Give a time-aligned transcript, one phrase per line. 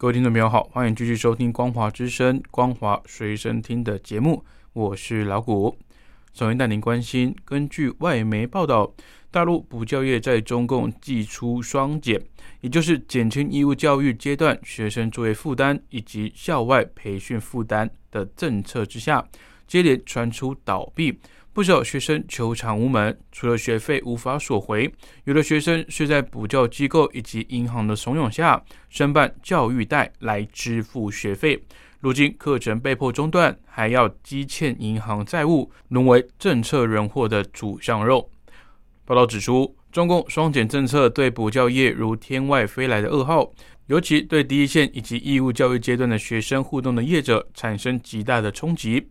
[0.00, 5.76] 各位听众朋友好，欢迎继续收听《光华之声》《光华随身听》的节目，我是老谷。
[6.32, 8.94] 首先带您关心，根据外媒报道，
[9.30, 12.18] 大陆补教业在中共祭出双减，
[12.62, 19.22] 也就是减轻义务教育阶段学生作业负担以及校外培训负担的政策之下，
[19.66, 21.20] 接连传出倒闭，
[21.52, 24.90] 不少学生求偿无门，除了学费无法索回，
[25.24, 31.60] 有的学生是在补教机构以及银行的怂恿下，申办教育贷来支付学费。
[31.98, 38.30] 如今课程被迫中断，还要积欠银行债务，沦为政策人祸的主上肉。
[39.04, 43.50] 报道指出，中共双减政策对补教业如天外飞来的噩耗，
[43.88, 49.08] 尤其对第一线以及义务教育阶段的学生互动的业者产生极大的冲击。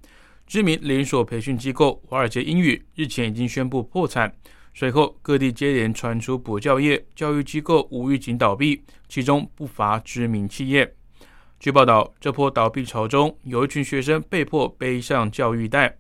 [0.50, 4.34] 知名连锁培训机构华尔街英语日前已经宣布破产，
[4.74, 10.92] 随后各地接连传出补教业教育机构无预警倒闭，其中不乏知名企业。
[11.60, 15.96] 据报道，这波倒闭潮中，有一群学生被迫背上教育贷。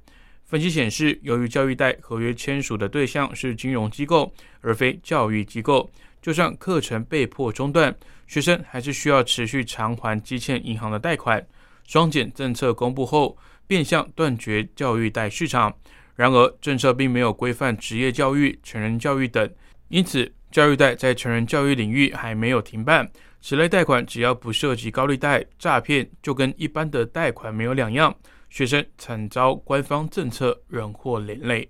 [0.45, 5.87] 分析显示，由于教育贷合约签署的对象是金融机构，而非教育机构，
[6.23, 11.45] 就算课程被迫中断，学生还是需要持续偿还积欠银行的贷款。
[11.85, 13.35] 双减政策公布后，
[13.69, 15.71] 变相断绝教育贷市场。
[16.15, 19.47] 然而，政策并没有规范职业教育、成人教育等，
[19.89, 23.07] 因此教育贷在成人教育领域还没有停办。
[23.39, 28.13] 此类贷款只要不涉及高利贷诈骗，就跟一般的贷款没有两样。
[28.49, 31.69] 学生惨遭官方政策人祸连累。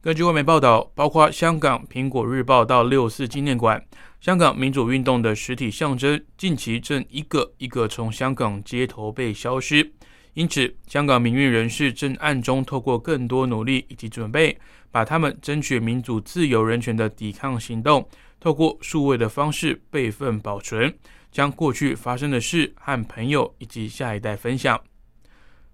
[0.00, 3.84] 根据外媒报道，包括香港《苹果日报》到六四纪念馆，
[4.20, 9.92] 香港民主运动的实体象征，近期正一个一个从香港街头被消失。
[10.38, 14.56] 因此，香港民运人士正暗中透过更多努力以及准备，
[14.88, 18.08] 把他们争取民主、自由、人权的抵抗行动。
[18.38, 20.96] 透过数位的方式备份保存，
[21.32, 24.80] 将过去发生的事和朋友以及下一代分享。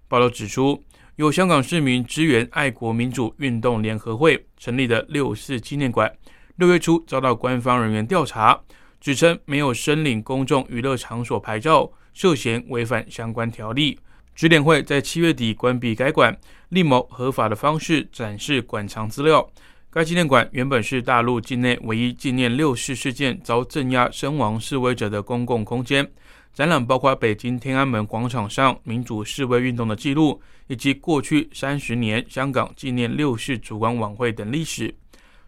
[0.07, 0.83] 报道指出，
[1.17, 6.11] 由香港市民支援爱国民主运动联合会成立的六四纪念馆，
[6.55, 8.59] 六月初遭到官方人员调查，
[8.99, 13.99] 指称没有申领公众娱乐场所牌照，涉嫌违反相关条例。
[14.35, 16.37] 指点会在七月底关闭该馆，
[16.67, 19.49] 另谋合法的方式展示馆藏资料。
[19.89, 26.05] 该纪念馆原本是大陆境内唯一纪念六四事件遭镇压身亡示威者的公共空间，
[26.53, 34.93] 展览包括北京天安门广场上民主示威运动的记录，以及过去三十年香港纪念六四烛光晚会等历史。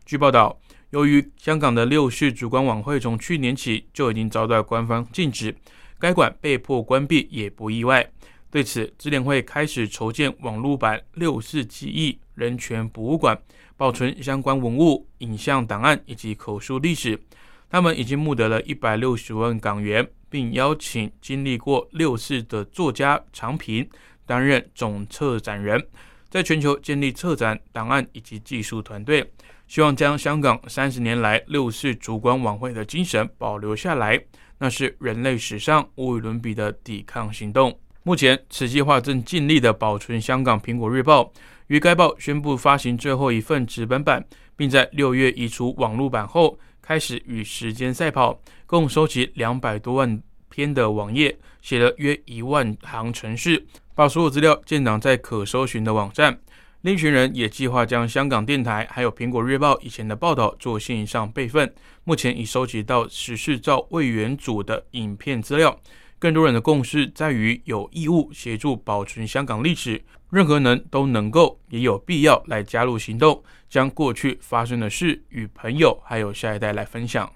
[0.06, 0.58] 据报道，
[0.92, 5.54] 由于香港的六四烛光晚会从去年起就已经遭到官方禁止，
[6.00, 8.10] 该馆被迫关闭也不意外。
[8.50, 13.38] 对此，智联会开始筹建网络版六四记忆人权博物馆。
[13.76, 17.22] 保存相关文物、影像档案以及口述历史。
[17.70, 23.88] 他们已经募得了一百六十万港元，并邀请经历过六四的作家常平
[24.26, 25.80] 担任总策展人，
[26.28, 29.32] 在全球建立策展档案以及技术团队，
[29.68, 34.20] 希望将香港三十年来六四烛光晚会的精神保留下来。
[34.58, 37.80] 那是人类史上无与伦比的抵抗行动。
[38.08, 41.24] 目前，此计划正尽力的保存香港《苹果日报》。
[41.68, 44.26] 于该报宣布发行最后一份纸本版，
[44.56, 56.40] 并在六月移除网络版后，开始与时间赛跑，共收集两百多万篇的网页，写了约一万行程式，把所有资料建档在可搜寻的网站。
[56.84, 61.76] 另一群人也计划将香港电台还有苹果日报以前的报道做线上备份，
[62.06, 65.78] 目前已收集到十四兆位元组的影片资料。
[66.20, 70.04] 更多人的共识在于有义务协助保存香港历史。
[70.30, 77.32] 任何人都能够，也有必要来加入行动，将过去发生的事与朋友还有下一代来分享。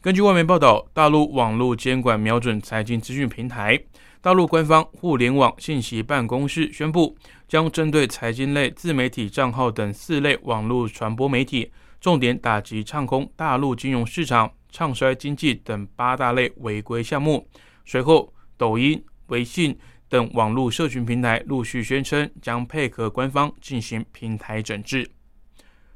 [0.00, 3.80] 根据外媒报道，大陆网络监管瞄准财经资讯平台，
[4.20, 7.16] 大陆官方互联网信息办公室宣布，
[7.46, 11.70] 将针对财经类自媒体账号等四类网络传播媒体，
[12.04, 17.48] 重点打击唱空大陆金融市场、唱衰经济等八大类违规项目。
[17.86, 19.74] 随后，抖音、微信。
[20.10, 25.10] 等网络社群平台陆续宣称将配合官方进行平台整治。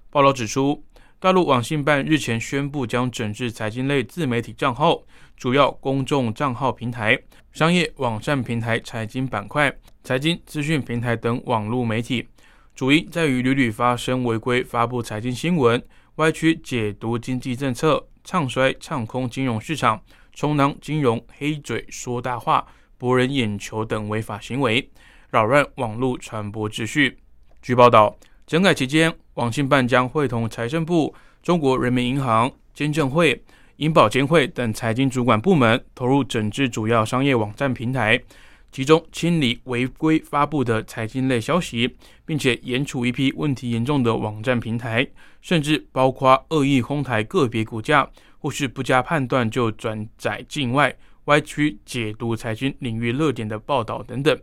[0.09, 0.83] 报道指出，
[1.21, 5.03] 大陆网信办日前宣布，将整治财经类自媒体账号、
[5.37, 7.21] 主要公众账号平台、
[7.53, 9.71] 商业网站平台、财经板块、
[10.03, 12.27] 财经资讯平台等网络媒体。
[12.79, 15.83] 主因在于屡屡发生违规发布财经新闻、
[16.15, 20.01] 歪曲解读经济政策、唱衰唱空金融市场、
[20.33, 22.65] 充当金融黑嘴说大话、
[22.97, 24.89] 博人眼球等违法行为，
[25.31, 27.19] 扰乱网络传播秩序。
[27.61, 28.17] 据报道。
[28.47, 33.43] 整改期间，网信办将会同财政部、中国人民银行、监证会、
[33.79, 38.23] 银保监会等财经主管部门投入整治主要商业网站平台，
[38.71, 45.07] 其中清理违规发布的财经类消息，并且严处一批问题严重的网站平台，
[45.41, 50.95] 甚至包括恶意哄抬个别股价，或是不加判断就转载境外、
[51.25, 54.39] 歪曲解读财经领域热点的报道等等。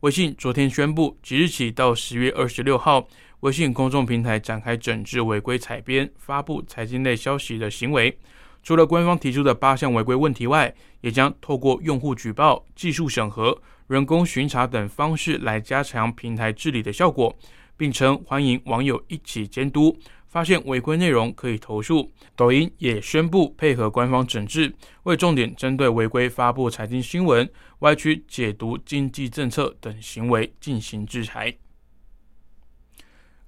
[0.00, 3.08] 微信昨天宣布，即日起到十月二十六号，
[3.40, 8.18] 微信公众平台展开整治违规采编、发布财经类消息的行为。
[8.66, 17.32] 除了官方提出的八项违规问题外，也将透过用户举报、技术审核、人工巡查等方式来加强平台治理的效果，
[17.76, 19.96] 并称欢迎网友一起监督。
[20.26, 22.12] 发现违规内容可以投诉。
[22.34, 24.74] 抖音也宣布配合官方整治，
[25.04, 27.48] 为重点针对违规发布财经新闻、
[27.78, 31.56] 歪曲解读经济政策等行为进行制裁。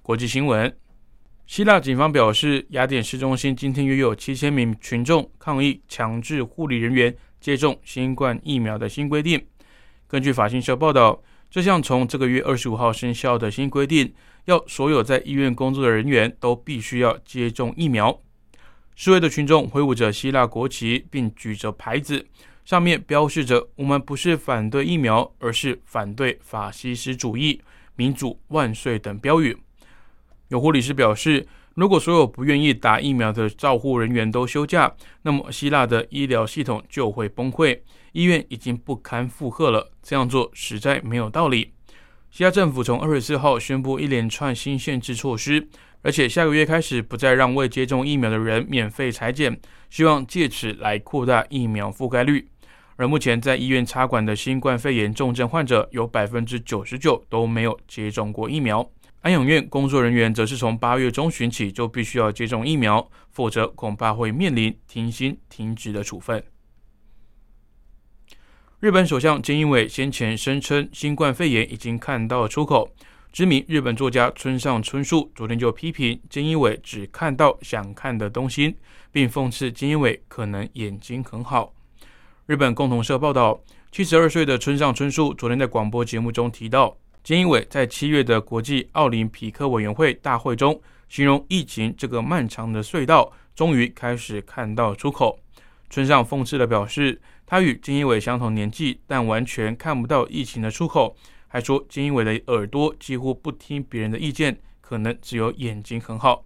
[0.01, 0.73] 国际新闻：
[1.49, 9.43] 希腊警方表示，雅典市中心今天约有七千名群众抗议强制护理人员接种新冠疫苗的新规定。
[10.07, 11.19] 根据法新社报道，
[11.49, 14.13] 这项从这个月二十五号生效的新规定。
[14.45, 18.21] 要所有在医院工作的人员都必须要接种疫苗。
[18.95, 22.27] 示威的群众挥舞着希腊国旗，并举着牌子，
[22.63, 27.59] 上面标示着“我们不是反对疫苗，而是反对法西斯主义，
[27.95, 29.57] 民主万岁”等标语。
[30.49, 37.79] 有护理师表示，如果所有不愿意打疫苗的照护人员都休假，那么希腊的医疗系统就会崩溃，
[38.11, 39.91] 医院已经不堪负荷了。
[40.01, 41.71] 这样做实在没有道理。
[42.31, 45.67] 希腊政府从二十四号宣布一连串新限制措施，
[46.01, 49.59] 而且下个月开始不再让未接种疫苗的人免费裁剪，
[49.89, 52.47] 希望借此来扩大疫苗覆盖率。
[52.95, 58.89] 而目前在医院插管的新冠肺炎重症患者有百分之九十九都没有接种过疫苗。
[59.21, 66.41] 安养院工作人员则是从八月中旬起就必须要接种疫苗，否则恐怕会面临停薪停职的处分。
[68.79, 72.89] 日本首相菅义伟先前声称，新冠肺炎已经看到了出口。
[73.31, 78.77] 知名日本作家村上春树昨天就批评菅义伟只看到想看的东西，
[79.11, 81.73] 并讽刺菅义伟可能眼睛很好。
[82.45, 83.61] 日本共同社报道，
[83.91, 86.97] 七十二岁的村上春树昨天在广播节目中提到，
[87.29, 95.37] 菅义伟在七月的国际奥林匹克委员会大会中，形容疫情这个漫长的隧道终于开始看到出口。
[95.91, 97.21] 村上讽刺的表示。
[97.45, 101.15] 他与金一伟相同年纪，但完全看不到疫情的出口。
[101.47, 106.43] 还说金一伟的耳朵几乎不听别人的意见，可能只有眼睛很好。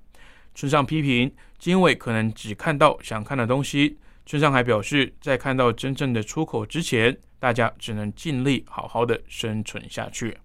[0.53, 3.97] 村上批评金一伟可能只看到想看的东西。
[4.25, 10.37] 村上还表示，在看到真正的出口之前，大家只能尽力好好的生存下去。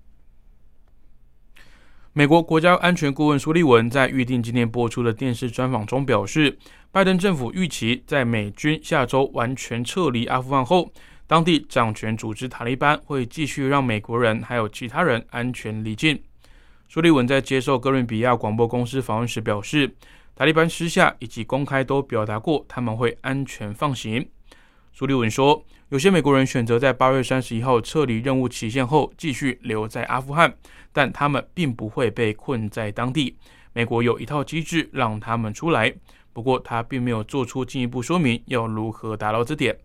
[2.19, 6.59] 美国国家安全顾问苏利文在预定今天播出的电视专访中表示，
[6.91, 10.91] 拜登政府预期在美军下周完全撤离阿富汗后，
[11.29, 16.21] 当地掌权组织塔利班会继续让美国人还有其他人安全离境。
[16.89, 19.89] 苏利文在接受哥伦比亚广播公司访问时表示，
[20.35, 24.29] 塔利班私下以及公开都表达过他们会安全放行。
[24.99, 30.53] 苏利文说，有些美国人选择在八月三十一号撤离任务期限后继续留在阿富汗，
[30.93, 33.37] 但他们并不会被困在当地。
[33.73, 35.95] 美国有一套机制让他们出来，
[36.33, 39.79] 不过他并没有做出进一步说明要如何达到这点。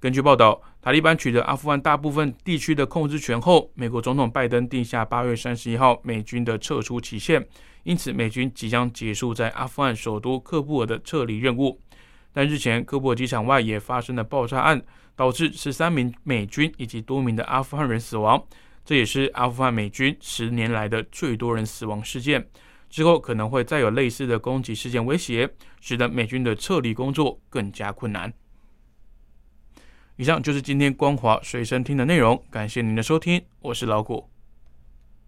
[0.00, 7.46] 根据报道，塔利班取得阿富汗大部分地区的控制权后，美国总统拜登定下八月三十一号美军的撤出期限，
[7.84, 11.80] 因此美军即将结束在阿富汗首都喀布尔的撤离任务。
[12.34, 14.82] 但日前，科布机场外也发生了爆炸案，
[15.14, 18.44] 导致十三名美军以及多名的阿富汗人死亡，
[18.84, 22.44] 这也是阿富汗美军十年来的最多人死亡事件。
[22.90, 25.48] 之后可能会再有类似的攻击事件威胁，
[25.80, 28.32] 使得美军的撤离工作更加困难。
[30.16, 34.33] 以上就是今天光华随身听的内容，感谢您的收听，我是老谷。